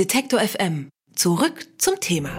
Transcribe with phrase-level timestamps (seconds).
[0.00, 0.88] Detektor FM.
[1.14, 2.30] Zurück zum Thema.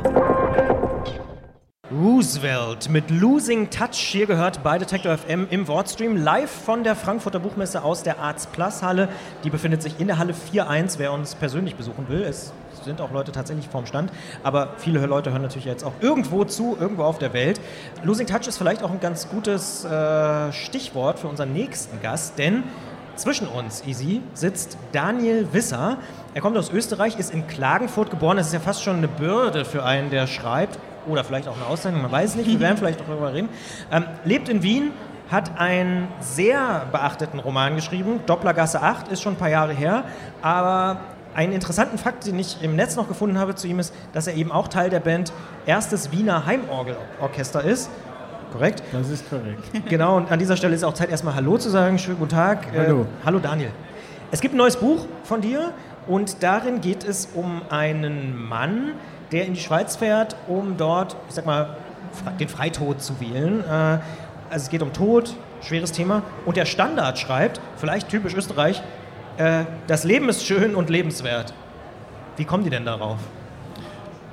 [1.92, 7.38] Roosevelt mit Losing Touch hier gehört bei Detector FM im Wortstream live von der Frankfurter
[7.38, 9.10] Buchmesse aus der Arts Plus Halle.
[9.44, 12.24] Die befindet sich in der Halle 4.1, wer uns persönlich besuchen will.
[12.24, 12.52] Es
[12.84, 16.76] sind auch Leute tatsächlich vorm Stand, aber viele Leute hören natürlich jetzt auch irgendwo zu,
[16.80, 17.62] irgendwo auf der Welt.
[18.04, 22.64] Losing Touch ist vielleicht auch ein ganz gutes äh, Stichwort für unseren nächsten Gast, denn
[23.22, 25.98] zwischen uns, Easy, sitzt Daniel Wisser.
[26.34, 28.38] Er kommt aus Österreich, ist in Klagenfurt geboren.
[28.38, 31.66] Das ist ja fast schon eine Bürde für einen, der schreibt oder vielleicht auch eine
[31.66, 33.50] Auszeichnung, man weiß nicht, wir werden vielleicht darüber reden.
[33.92, 34.92] Ähm, lebt in Wien,
[35.30, 40.04] hat einen sehr beachteten Roman geschrieben, Dopplergasse 8, ist schon ein paar Jahre her,
[40.42, 41.00] aber
[41.34, 44.36] einen interessanten Fakt, den ich im Netz noch gefunden habe zu ihm, ist, dass er
[44.36, 45.32] eben auch Teil der Band
[45.66, 47.90] Erstes Wiener Heimorgelorchester ist.
[48.52, 48.84] Korrekt?
[48.92, 49.64] Das ist korrekt.
[49.90, 51.98] Genau, und an dieser Stelle ist auch Zeit, erstmal Hallo zu sagen.
[51.98, 52.68] Schönen guten Tag.
[52.76, 53.02] Hallo.
[53.02, 53.72] Äh, hallo Daniel.
[54.30, 55.74] Es gibt ein neues Buch von dir
[56.06, 58.92] und darin geht es um einen Mann,
[59.32, 61.78] der in die Schweiz fährt, um dort, ich sag mal,
[62.40, 63.64] den Freitod zu wählen.
[63.64, 64.02] Äh, also
[64.66, 66.24] es geht um Tod, schweres Thema.
[66.46, 68.84] Und der Standard schreibt, vielleicht typisch Österreich,
[69.38, 71.54] äh, das Leben ist schön und lebenswert.
[72.36, 73.20] Wie kommen die denn darauf?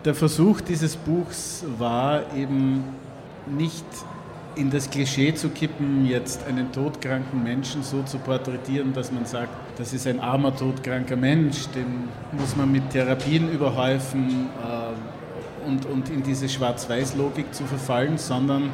[0.04, 2.84] Der Versuch dieses Buchs war eben
[3.56, 3.84] nicht
[4.54, 9.50] in das Klischee zu kippen, jetzt einen todkranken Menschen so zu porträtieren, dass man sagt,
[9.78, 16.10] das ist ein armer, todkranker Mensch, den muss man mit Therapien überhäufen äh, und, und
[16.10, 18.70] in diese Schwarz-Weiß-Logik zu verfallen, sondern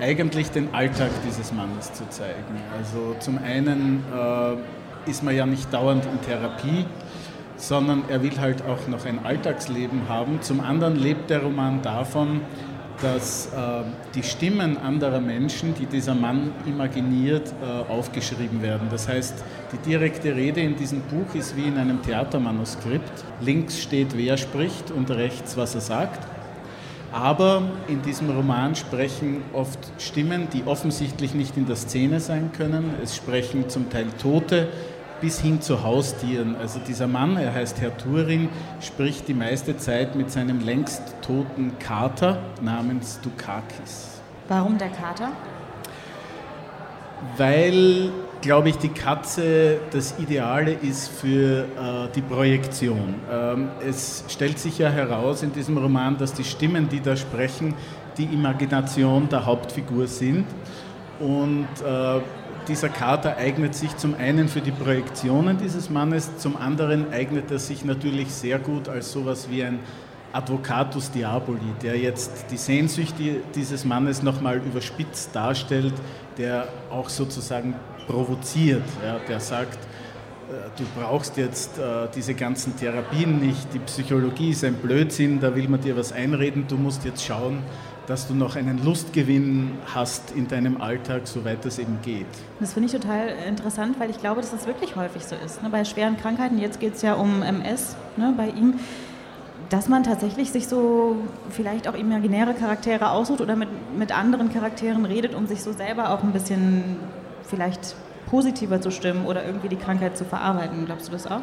[0.00, 2.62] eigentlich den Alltag dieses Mannes zu zeigen.
[2.78, 6.86] Also zum einen äh, ist man ja nicht dauernd in Therapie,
[7.56, 10.40] sondern er will halt auch noch ein Alltagsleben haben.
[10.42, 12.40] Zum anderen lebt der Roman davon,
[13.02, 18.88] dass äh, die Stimmen anderer Menschen, die dieser Mann imaginiert, äh, aufgeschrieben werden.
[18.90, 19.34] Das heißt,
[19.72, 23.24] die direkte Rede in diesem Buch ist wie in einem Theatermanuskript.
[23.40, 26.26] Links steht, wer spricht und rechts, was er sagt.
[27.12, 32.90] Aber in diesem Roman sprechen oft Stimmen, die offensichtlich nicht in der Szene sein können.
[33.02, 34.68] Es sprechen zum Teil Tote,
[35.20, 36.56] bis hin zu Haustieren.
[36.56, 38.48] Also dieser Mann, er heißt Herr Turing,
[38.80, 44.20] spricht die meiste Zeit mit seinem längst toten Kater namens Dukakis.
[44.48, 45.30] Warum der Kater?
[47.36, 51.66] Weil, glaube ich, die Katze das Ideale ist für äh,
[52.14, 53.16] die Projektion.
[53.30, 57.74] Ähm, es stellt sich ja heraus in diesem Roman, dass die Stimmen, die da sprechen,
[58.16, 60.46] die Imagination der Hauptfigur sind.
[61.18, 62.20] Und äh,
[62.68, 67.58] dieser Kater eignet sich zum einen für die Projektionen dieses Mannes, zum anderen eignet er
[67.58, 69.80] sich natürlich sehr gut als sowas wie ein
[70.32, 75.94] Advocatus Diaboli, der jetzt die Sehnsüchte dieses Mannes nochmal überspitzt darstellt,
[76.36, 77.74] der auch sozusagen
[78.06, 84.50] provoziert, ja, der sagt, äh, du brauchst jetzt äh, diese ganzen Therapien nicht, die Psychologie
[84.50, 87.62] ist ein Blödsinn, da will man dir was einreden, du musst jetzt schauen,
[88.08, 92.26] dass du noch einen Lustgewinn hast in deinem Alltag, soweit es eben geht.
[92.58, 95.62] Das finde ich total interessant, weil ich glaube, dass das wirklich häufig so ist.
[95.62, 95.68] Ne?
[95.68, 98.80] Bei schweren Krankheiten, jetzt geht es ja um MS ne, bei ihm,
[99.68, 101.16] dass man tatsächlich sich so
[101.50, 106.10] vielleicht auch imaginäre Charaktere aussucht oder mit, mit anderen Charakteren redet, um sich so selber
[106.10, 106.96] auch ein bisschen
[107.46, 107.94] vielleicht
[108.28, 110.84] positiver zu stimmen oder irgendwie die Krankheit zu verarbeiten.
[110.86, 111.40] Glaubst du das auch?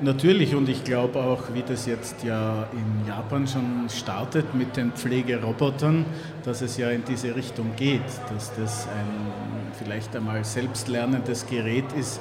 [0.00, 4.92] Natürlich und ich glaube auch, wie das jetzt ja in Japan schon startet mit den
[4.92, 6.04] Pflegerobotern,
[6.44, 12.20] dass es ja in diese Richtung geht, dass das ein vielleicht einmal selbstlernendes Gerät ist,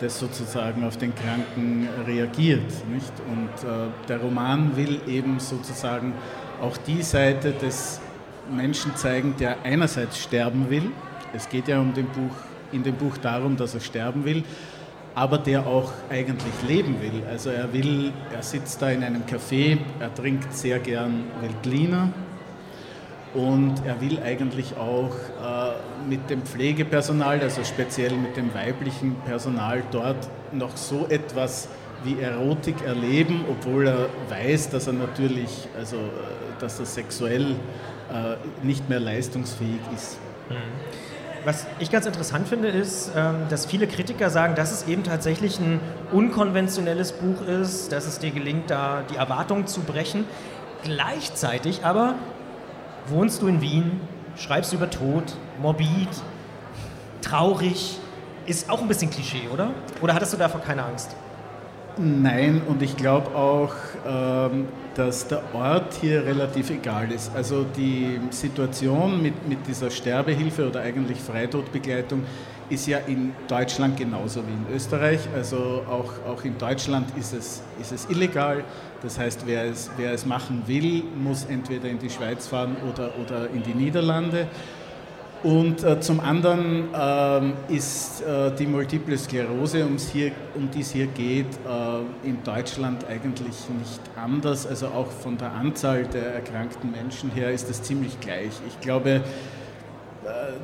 [0.00, 2.70] das sozusagen auf den Kranken reagiert.
[2.90, 3.12] Nicht?
[3.28, 6.14] Und äh, der Roman will eben sozusagen
[6.62, 8.00] auch die Seite des
[8.50, 10.90] Menschen zeigen, der einerseits sterben will.
[11.32, 12.34] Es geht ja um den Buch
[12.72, 14.44] in dem Buch darum, dass er sterben will,
[15.14, 17.22] aber der auch eigentlich leben will.
[17.28, 22.10] Also er will, er sitzt da in einem Café, er trinkt sehr gern Veltliner
[23.34, 29.82] und er will eigentlich auch äh, mit dem Pflegepersonal, also speziell mit dem weiblichen Personal
[29.90, 31.68] dort noch so etwas
[32.04, 36.00] wie Erotik erleben, obwohl er weiß, dass er natürlich, also äh,
[36.60, 37.56] dass er sexuell
[38.12, 40.18] äh, nicht mehr leistungsfähig ist.
[40.48, 40.54] Mhm.
[41.44, 45.58] Was ich ganz interessant finde, ist, ähm, dass viele Kritiker sagen, dass es eben tatsächlich
[45.58, 45.80] ein
[46.12, 50.24] unkonventionelles Buch ist, dass es dir gelingt, da die Erwartungen zu brechen.
[50.82, 52.14] Gleichzeitig aber
[53.06, 54.00] wohnst du in Wien,
[54.36, 55.24] schreibst über Tod,
[55.60, 56.08] morbid,
[57.22, 57.98] traurig.
[58.46, 59.70] Ist auch ein bisschen Klischee, oder?
[60.00, 61.14] Oder hattest du davor keine Angst?
[62.00, 63.74] Nein, und ich glaube auch,
[64.06, 67.34] ähm, dass der Ort hier relativ egal ist.
[67.34, 72.22] Also die Situation mit, mit dieser Sterbehilfe oder eigentlich Freitodbegleitung
[72.70, 75.20] ist ja in Deutschland genauso wie in Österreich.
[75.34, 78.62] Also auch, auch in Deutschland ist es, ist es illegal.
[79.02, 83.10] Das heißt, wer es, wer es machen will, muss entweder in die Schweiz fahren oder,
[83.24, 84.46] oder in die Niederlande.
[85.44, 91.06] Und äh, zum anderen äh, ist äh, die Multiple Sklerose, hier, um die es hier
[91.06, 94.66] geht, äh, in Deutschland eigentlich nicht anders.
[94.66, 98.50] Also auch von der Anzahl der erkrankten Menschen her ist das ziemlich gleich.
[98.66, 99.20] Ich glaube, äh,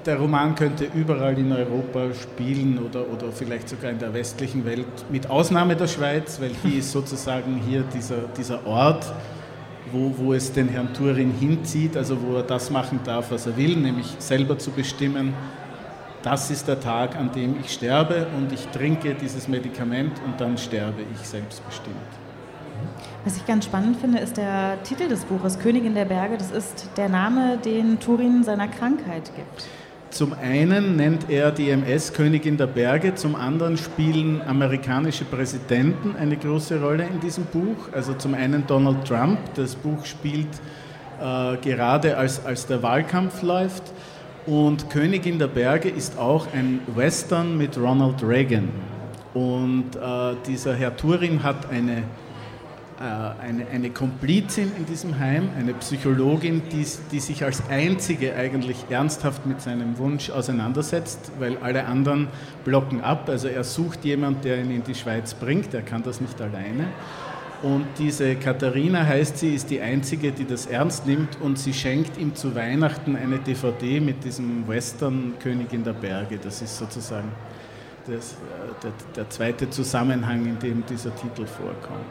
[0.04, 4.86] der Roman könnte überall in Europa spielen oder, oder vielleicht sogar in der westlichen Welt,
[5.08, 9.06] mit Ausnahme der Schweiz, weil die ist sozusagen hier dieser, dieser Ort,
[9.94, 13.56] wo, wo es den Herrn Turin hinzieht, also wo er das machen darf, was er
[13.56, 15.32] will, nämlich selber zu bestimmen,
[16.22, 20.58] das ist der Tag, an dem ich sterbe und ich trinke dieses Medikament und dann
[20.58, 21.96] sterbe ich selbstbestimmt.
[23.24, 26.36] Was ich ganz spannend finde, ist der Titel des Buches, Königin der Berge.
[26.36, 29.66] Das ist der Name, den Turin seiner Krankheit gibt.
[30.14, 36.36] Zum einen nennt er die MS Königin der Berge, zum anderen spielen amerikanische Präsidenten eine
[36.36, 37.88] große Rolle in diesem Buch.
[37.90, 40.46] Also zum einen Donald Trump, das Buch spielt
[41.20, 43.92] äh, gerade als, als der Wahlkampf läuft.
[44.46, 48.68] Und Königin der Berge ist auch ein Western mit Ronald Reagan.
[49.34, 52.04] Und äh, dieser Herr Turin hat eine
[52.98, 59.46] eine, eine Komplizin in diesem Heim, eine Psychologin, die, die sich als einzige eigentlich ernsthaft
[59.46, 62.28] mit seinem Wunsch auseinandersetzt, weil alle anderen
[62.64, 63.28] blocken ab.
[63.28, 66.86] Also er sucht jemanden, der ihn in die Schweiz bringt, er kann das nicht alleine.
[67.62, 72.18] Und diese Katharina heißt sie, ist die einzige, die das ernst nimmt und sie schenkt
[72.18, 76.38] ihm zu Weihnachten eine DVD mit diesem Western Königin der Berge.
[76.38, 77.30] Das ist sozusagen
[78.06, 78.34] das, äh,
[78.82, 82.04] der, der zweite Zusammenhang, in dem dieser Titel vorkommt.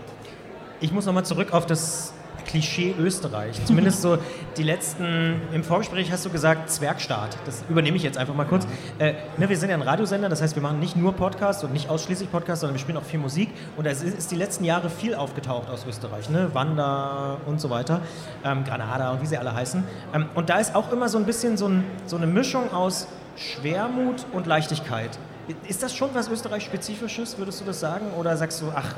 [0.84, 2.12] Ich muss nochmal zurück auf das
[2.46, 3.64] Klischee Österreich.
[3.64, 4.18] Zumindest so
[4.58, 7.38] die letzten, im Vorgespräch hast du gesagt Zwergstaat.
[7.46, 8.68] Das übernehme ich jetzt einfach mal kurz.
[9.00, 11.72] Äh, ne, wir sind ja ein Radiosender, das heißt, wir machen nicht nur Podcasts und
[11.72, 13.50] nicht ausschließlich Podcasts, sondern wir spielen auch viel Musik.
[13.78, 16.30] Und es ist die letzten Jahre viel aufgetaucht aus Österreich.
[16.30, 16.50] Ne?
[16.54, 18.02] Wanda und so weiter,
[18.44, 19.86] ähm, Granada und wie sie alle heißen.
[20.14, 23.08] Ähm, und da ist auch immer so ein bisschen so, ein, so eine Mischung aus
[23.38, 25.18] Schwermut und Leichtigkeit.
[25.66, 28.08] Ist das schon was Österreich-Spezifisches, würdest du das sagen?
[28.18, 28.96] Oder sagst du, ach,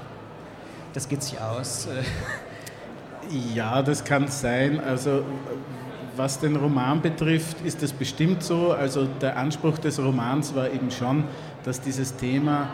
[0.96, 1.88] das geht sich aus.
[3.56, 4.80] Ja, das kann sein.
[4.80, 5.24] Also
[6.16, 8.72] was den Roman betrifft, ist das bestimmt so.
[8.72, 11.24] Also der Anspruch des Romans war eben schon,
[11.64, 12.68] dass dieses Thema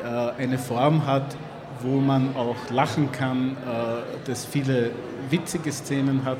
[0.00, 1.36] äh, eine Form hat,
[1.80, 4.92] wo man auch lachen kann, äh, das viele
[5.30, 6.38] witzige Szenen hat.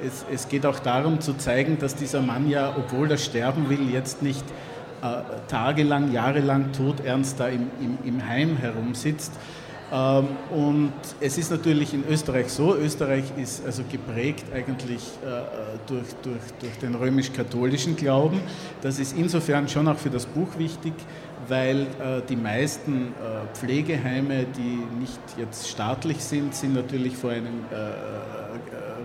[0.00, 3.90] Es, es, geht auch darum zu zeigen, dass dieser Mann ja, obwohl er sterben will,
[3.90, 4.44] jetzt nicht
[5.02, 5.06] äh,
[5.48, 9.32] tagelang, jahrelang todernst da im, im, im Heim herumsitzt,
[10.50, 16.42] und es ist natürlich in Österreich so, Österreich ist also geprägt eigentlich äh, durch, durch,
[16.58, 18.40] durch den römisch-katholischen Glauben.
[18.82, 20.94] Das ist insofern schon auch für das Buch wichtig,
[21.46, 27.60] weil äh, die meisten äh, Pflegeheime, die nicht jetzt staatlich sind, sind natürlich vor einem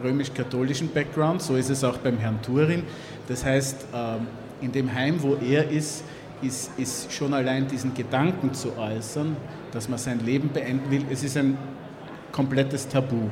[0.03, 1.43] römisch-katholischen Background.
[1.43, 2.81] So ist es auch beim Herrn Turin.
[3.27, 4.25] Das heißt, ähm,
[4.59, 6.03] in dem Heim, wo er ist,
[6.41, 9.35] ist, ist schon allein diesen Gedanken zu äußern,
[9.71, 11.57] dass man sein Leben beenden will, es ist ein
[12.31, 13.29] komplettes Tabu.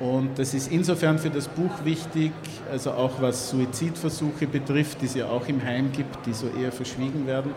[0.00, 2.32] Und das ist insofern für das Buch wichtig,
[2.70, 6.72] also auch was Suizidversuche betrifft, die es ja auch im Heim gibt, die so eher
[6.72, 7.54] verschwiegen werden,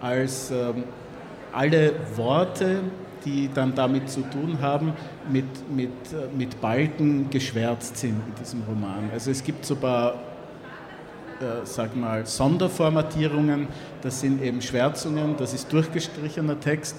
[0.00, 0.84] als ähm,
[1.52, 2.80] alle Worte,
[3.24, 4.92] die dann damit zu tun haben,
[5.30, 5.44] mit,
[5.74, 9.10] mit, äh, mit Balken geschwärzt sind in diesem Roman.
[9.12, 10.14] Also es gibt so ein paar
[11.40, 13.66] äh, sag mal, Sonderformatierungen,
[14.02, 16.96] das sind eben Schwärzungen, das ist durchgestrichener Text.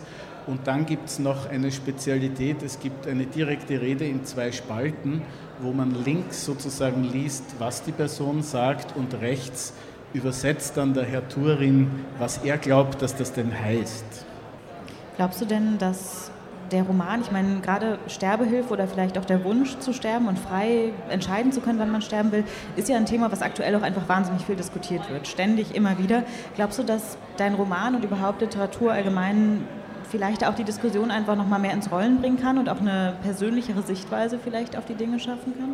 [0.48, 5.24] Und dann gibt es noch eine Spezialität, es gibt eine direkte Rede in zwei Spalten,
[5.60, 9.74] wo man links sozusagen liest, was die Person sagt und rechts
[10.14, 14.06] übersetzt dann der Herr Turin, was er glaubt, dass das denn heißt.
[15.18, 16.32] Glaubst du denn, dass
[16.72, 20.94] der Roman, ich meine, gerade Sterbehilfe oder vielleicht auch der Wunsch zu sterben und frei
[21.10, 22.44] entscheiden zu können, wann man sterben will,
[22.76, 26.24] ist ja ein Thema, was aktuell auch einfach wahnsinnig viel diskutiert wird, ständig, immer wieder.
[26.56, 29.68] Glaubst du, dass dein Roman und überhaupt Literatur allgemein
[30.06, 33.16] vielleicht auch die Diskussion einfach noch mal mehr ins Rollen bringen kann und auch eine
[33.24, 35.74] persönlichere Sichtweise vielleicht auf die Dinge schaffen kann?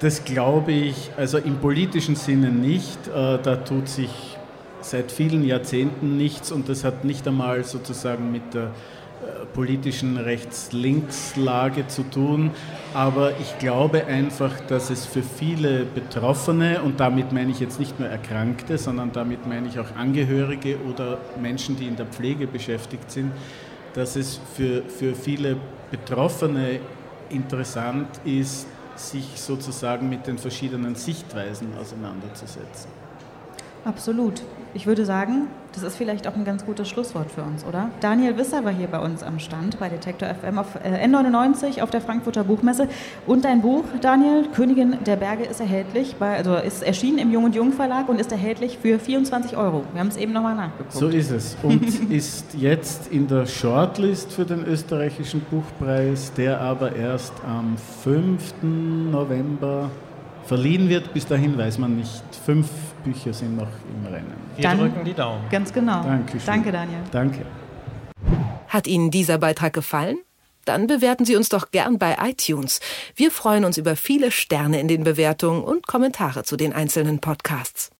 [0.00, 3.06] Das glaube ich, also im politischen Sinne nicht.
[3.08, 4.36] Äh, da tut sich
[4.80, 8.72] seit vielen Jahrzehnten nichts und das hat nicht einmal sozusagen mit der
[9.54, 12.50] politischen Rechts-Links-Lage zu tun,
[12.94, 17.98] aber ich glaube einfach, dass es für viele Betroffene, und damit meine ich jetzt nicht
[17.98, 23.10] nur Erkrankte, sondern damit meine ich auch Angehörige oder Menschen, die in der Pflege beschäftigt
[23.10, 23.32] sind,
[23.94, 25.56] dass es für, für viele
[25.90, 26.80] Betroffene
[27.28, 32.90] interessant ist, sich sozusagen mit den verschiedenen Sichtweisen auseinanderzusetzen.
[33.84, 34.42] Absolut.
[34.74, 37.90] Ich würde sagen, das ist vielleicht auch ein ganz gutes Schlusswort für uns, oder?
[38.00, 41.90] Daniel Wisser war hier bei uns am Stand bei Detektor FM auf äh, N99 auf
[41.90, 42.88] der Frankfurter Buchmesse.
[43.26, 47.44] Und dein Buch, Daniel, Königin der Berge, ist erhältlich, bei, also ist erschienen im Jung
[47.44, 49.84] und Jung Verlag und ist erhältlich für 24 Euro.
[49.92, 50.92] Wir haben es eben nochmal nachgeguckt.
[50.92, 51.56] So ist es.
[51.62, 58.54] Und ist jetzt in der Shortlist für den österreichischen Buchpreis, der aber erst am 5.
[59.10, 59.90] November
[60.44, 61.12] verliehen wird.
[61.14, 62.22] Bis dahin weiß man nicht.
[62.44, 62.68] Fünf
[63.04, 64.32] Bücher sind noch im Rennen.
[64.56, 65.48] Wir Dann, drücken die Daumen.
[65.50, 66.02] Ganz genau.
[66.02, 66.46] Dankeschön.
[66.46, 67.00] Danke, Daniel.
[67.10, 67.46] Danke.
[68.68, 70.18] Hat Ihnen dieser Beitrag gefallen?
[70.64, 72.80] Dann bewerten Sie uns doch gern bei iTunes.
[73.16, 77.90] Wir freuen uns über viele Sterne in den Bewertungen und Kommentare zu den einzelnen Podcasts.